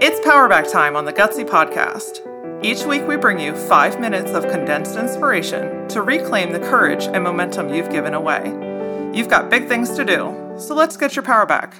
[0.00, 2.24] It's Powerback time on the Gutsy Podcast.
[2.64, 7.22] Each week, we bring you five minutes of condensed inspiration to reclaim the courage and
[7.22, 8.46] momentum you've given away.
[9.12, 11.74] You've got big things to do, so let's get your power back.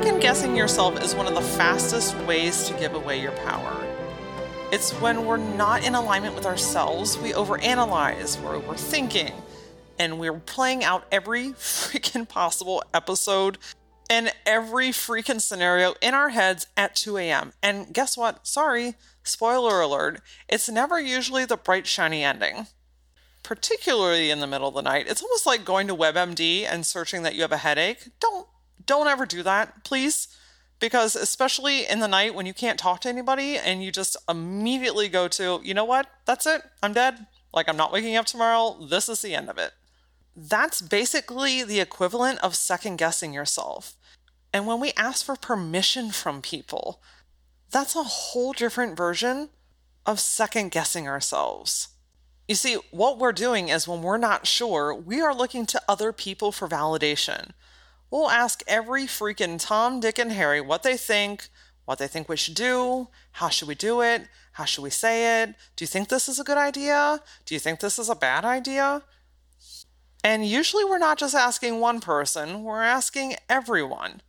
[0.00, 3.86] Second guessing yourself is one of the fastest ways to give away your power.
[4.72, 9.34] It's when we're not in alignment with ourselves, we overanalyze, we're overthinking,
[9.98, 13.58] and we're playing out every freaking possible episode
[14.08, 17.52] and every freaking scenario in our heads at 2 a.m.
[17.62, 18.46] And guess what?
[18.46, 22.68] Sorry, spoiler alert, it's never usually the bright, shiny ending.
[23.42, 25.08] Particularly in the middle of the night.
[25.08, 28.08] It's almost like going to WebMD and searching that you have a headache.
[28.18, 28.46] Don't
[28.90, 30.26] don't ever do that, please.
[30.80, 35.08] Because especially in the night when you can't talk to anybody and you just immediately
[35.08, 36.08] go to, you know what?
[36.24, 36.62] That's it.
[36.82, 37.26] I'm dead.
[37.54, 38.84] Like I'm not waking up tomorrow.
[38.84, 39.74] This is the end of it.
[40.34, 43.94] That's basically the equivalent of second guessing yourself.
[44.52, 47.00] And when we ask for permission from people,
[47.70, 49.50] that's a whole different version
[50.04, 51.88] of second guessing ourselves.
[52.48, 56.12] You see, what we're doing is when we're not sure, we are looking to other
[56.12, 57.50] people for validation.
[58.10, 61.48] We'll ask every freaking Tom, Dick, and Harry what they think,
[61.84, 65.42] what they think we should do, how should we do it, how should we say
[65.42, 68.14] it, do you think this is a good idea, do you think this is a
[68.14, 69.02] bad idea?
[70.22, 74.22] And usually we're not just asking one person, we're asking everyone.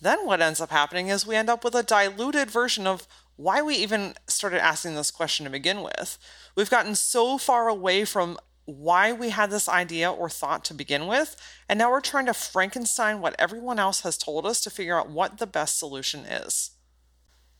[0.00, 3.62] Then what ends up happening is we end up with a diluted version of why
[3.62, 6.18] we even started asking this question to begin with.
[6.54, 11.06] We've gotten so far away from why we had this idea or thought to begin
[11.06, 11.36] with,
[11.68, 15.10] and now we're trying to Frankenstein what everyone else has told us to figure out
[15.10, 16.70] what the best solution is.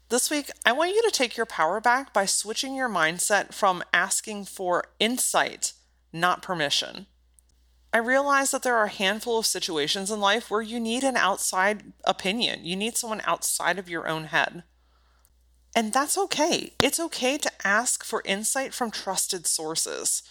[0.08, 3.82] This week, I want you to take your power back by switching your mindset from
[3.92, 5.72] asking for insight,
[6.12, 7.06] not permission.
[7.92, 11.16] I realize that there are a handful of situations in life where you need an
[11.16, 12.64] outside opinion.
[12.64, 14.64] You need someone outside of your own head.
[15.76, 16.74] And that's okay.
[16.80, 20.22] It's okay to ask for insight from trusted sources.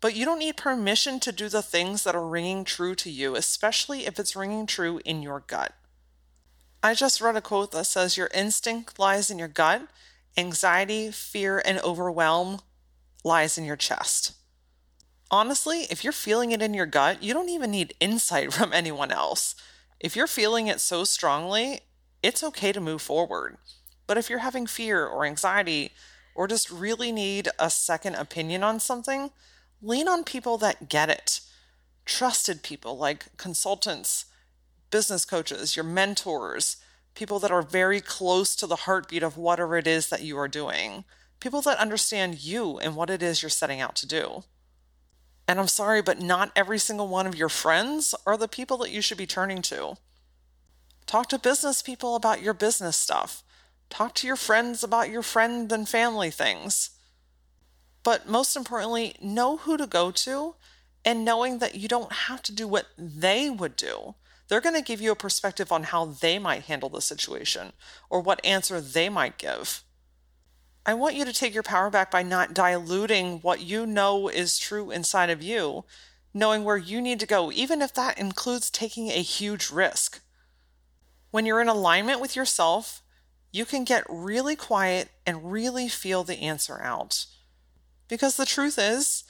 [0.00, 3.36] But you don't need permission to do the things that are ringing true to you,
[3.36, 5.74] especially if it's ringing true in your gut.
[6.82, 9.88] I just read a quote that says, Your instinct lies in your gut,
[10.36, 12.60] anxiety, fear, and overwhelm
[13.22, 14.32] lies in your chest
[15.30, 19.10] honestly, if you're feeling it in your gut, you don't even need insight from anyone
[19.10, 19.54] else.
[19.98, 21.80] If you're feeling it so strongly,
[22.22, 23.56] it's okay to move forward.
[24.06, 25.92] But if you're having fear or anxiety,
[26.34, 29.30] or just really need a second opinion on something,
[29.82, 31.40] lean on people that get it.
[32.04, 34.26] Trusted people like consultants,
[34.90, 36.76] business coaches, your mentors,
[37.14, 40.48] people that are very close to the heartbeat of whatever it is that you are
[40.48, 41.04] doing,
[41.40, 44.44] people that understand you and what it is you're setting out to do.
[45.48, 48.90] And I'm sorry, but not every single one of your friends are the people that
[48.90, 49.96] you should be turning to.
[51.06, 53.42] Talk to business people about your business stuff.
[53.88, 56.90] Talk to your friends about your friend and family things.
[58.02, 60.54] But most importantly, know who to go to
[61.04, 64.14] and knowing that you don't have to do what they would do.
[64.48, 67.72] They're going to give you a perspective on how they might handle the situation
[68.08, 69.84] or what answer they might give.
[70.84, 74.58] I want you to take your power back by not diluting what you know is
[74.58, 75.84] true inside of you,
[76.32, 80.20] knowing where you need to go, even if that includes taking a huge risk.
[81.30, 83.02] When you're in alignment with yourself,
[83.52, 87.26] you can get really quiet and really feel the answer out.
[88.10, 89.22] Because the truth is,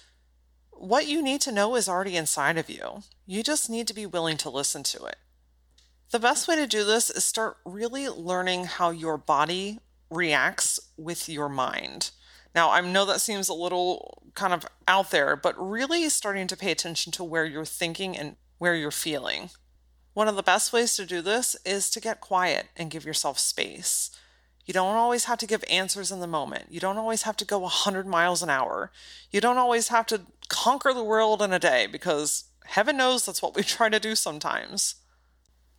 [0.70, 3.02] what you need to know is already inside of you.
[3.26, 5.16] You just need to be willing to listen to it.
[6.10, 9.78] The best way to do this is start really learning how your body
[10.10, 12.10] reacts with your mind.
[12.54, 16.56] Now, I know that seems a little kind of out there, but really starting to
[16.56, 19.50] pay attention to where you're thinking and where you're feeling.
[20.14, 23.38] One of the best ways to do this is to get quiet and give yourself
[23.38, 24.10] space.
[24.64, 26.66] You don't always have to give answers in the moment.
[26.70, 28.90] You don't always have to go 100 miles an hour.
[29.30, 33.42] You don't always have to conquer the world in a day because heaven knows that's
[33.42, 34.96] what we try to do sometimes.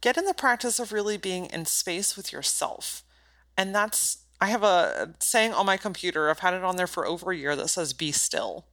[0.01, 3.03] Get in the practice of really being in space with yourself.
[3.55, 7.05] And that's I have a saying on my computer, I've had it on there for
[7.05, 8.65] over a year that says, be still.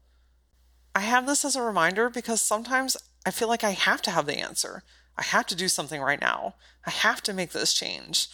[0.94, 2.96] I have this as a reminder because sometimes
[3.26, 4.82] I feel like I have to have the answer.
[5.18, 6.54] I have to do something right now.
[6.86, 8.28] I have to make this change.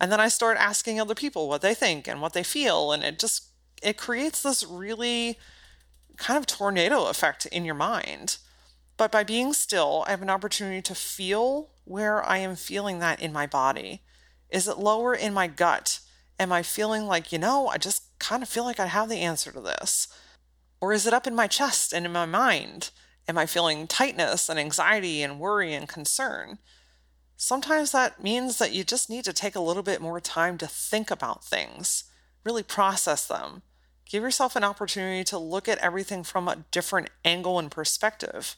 [0.00, 2.92] And then I start asking other people what they think and what they feel.
[2.92, 3.48] And it just,
[3.82, 5.38] it creates this really
[6.16, 8.38] kind of tornado effect in your mind.
[8.96, 13.20] But by being still, I have an opportunity to feel where I am feeling that
[13.20, 14.02] in my body.
[14.50, 16.00] Is it lower in my gut?
[16.38, 19.20] Am I feeling like, you know, I just kind of feel like I have the
[19.20, 20.08] answer to this?
[20.80, 22.90] Or is it up in my chest and in my mind?
[23.26, 26.58] Am I feeling tightness and anxiety and worry and concern?
[27.36, 30.66] Sometimes that means that you just need to take a little bit more time to
[30.66, 32.04] think about things,
[32.44, 33.62] really process them.
[34.08, 38.56] Give yourself an opportunity to look at everything from a different angle and perspective.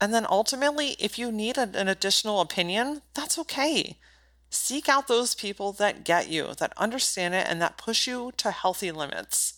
[0.00, 3.98] And then ultimately, if you need an additional opinion, that's okay.
[4.50, 8.50] Seek out those people that get you, that understand it, and that push you to
[8.50, 9.54] healthy limits.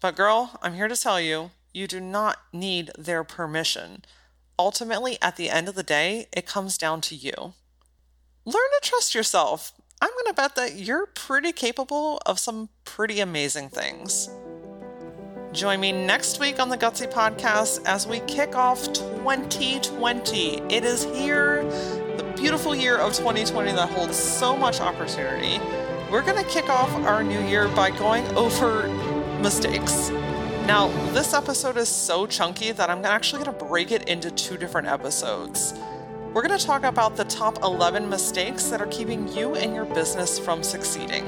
[0.00, 4.04] But, girl, I'm here to tell you, you do not need their permission.
[4.60, 7.54] Ultimately, at the end of the day, it comes down to you.
[8.44, 9.72] Learn to trust yourself.
[10.02, 14.28] I'm going to bet that you're pretty capable of some pretty amazing things.
[15.52, 20.58] Join me next week on the Gutsy Podcast as we kick off 2020.
[20.68, 21.64] It is here,
[22.18, 25.58] the beautiful year of 2020 that holds so much opportunity.
[26.10, 28.88] We're going to kick off our new year by going over
[29.40, 30.10] mistakes.
[30.70, 34.56] Now, this episode is so chunky that I'm actually going to break it into two
[34.56, 35.74] different episodes.
[36.32, 39.84] We're going to talk about the top 11 mistakes that are keeping you and your
[39.84, 41.24] business from succeeding.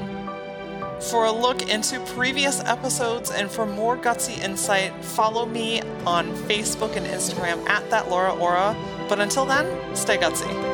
[1.01, 6.95] For a look into previous episodes and for more gutsy insight, follow me on Facebook
[6.95, 8.73] and Instagram at that Laura Aura.
[9.09, 10.72] But until then, stay gutsy.